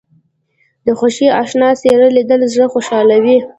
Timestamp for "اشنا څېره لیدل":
1.41-2.41